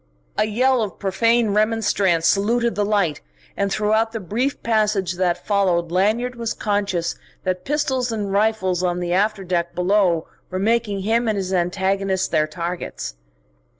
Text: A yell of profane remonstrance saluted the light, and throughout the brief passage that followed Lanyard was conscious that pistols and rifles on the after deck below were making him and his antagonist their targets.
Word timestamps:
A 0.35 0.45
yell 0.45 0.81
of 0.81 0.97
profane 0.97 1.51
remonstrance 1.51 2.25
saluted 2.25 2.73
the 2.73 2.83
light, 2.83 3.21
and 3.55 3.71
throughout 3.71 4.13
the 4.13 4.19
brief 4.19 4.63
passage 4.63 5.13
that 5.13 5.45
followed 5.45 5.91
Lanyard 5.91 6.33
was 6.37 6.55
conscious 6.55 7.13
that 7.43 7.65
pistols 7.65 8.11
and 8.11 8.31
rifles 8.33 8.81
on 8.81 8.99
the 8.99 9.13
after 9.13 9.43
deck 9.43 9.75
below 9.75 10.27
were 10.49 10.57
making 10.57 11.01
him 11.01 11.27
and 11.27 11.37
his 11.37 11.53
antagonist 11.53 12.31
their 12.31 12.47
targets. 12.47 13.13